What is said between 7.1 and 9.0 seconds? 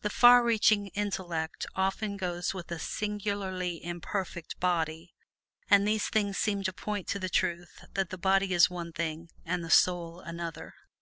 the truth that the body is one